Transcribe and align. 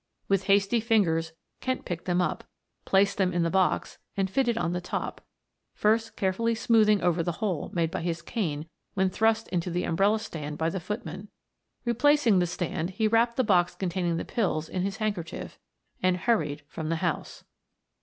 With 0.27 0.45
hasty 0.45 0.79
fingers 0.79 1.33
Kent 1.59 1.85
picked 1.85 2.05
them 2.05 2.23
up, 2.23 2.43
placed 2.85 3.19
them 3.19 3.31
in 3.31 3.43
the 3.43 3.51
box, 3.51 3.99
and 4.17 4.31
fitted 4.31 4.57
on 4.57 4.73
the 4.73 4.81
top, 4.81 5.21
first 5.75 6.15
carefully 6.15 6.55
smoothing 6.55 7.03
over 7.03 7.21
the 7.21 7.33
hole 7.33 7.69
made 7.71 7.91
by 7.91 8.01
his 8.01 8.23
cane 8.23 8.67
when 8.95 9.11
thrust 9.11 9.47
into 9.49 9.69
the 9.69 9.83
umbrella 9.83 10.17
stand 10.17 10.57
by 10.57 10.71
the 10.71 10.79
footman. 10.79 11.27
Replacing 11.85 12.39
the 12.39 12.47
stand 12.47 12.89
he 12.97 13.07
wrapped 13.07 13.37
the 13.37 13.43
box 13.43 13.75
containing 13.75 14.17
the 14.17 14.25
pills 14.25 14.67
in 14.67 14.81
his 14.81 14.97
handkerchief 14.97 15.59
and 16.01 16.17
hurried 16.17 16.63
from 16.67 16.89
the 16.89 16.95
house. 17.05 17.43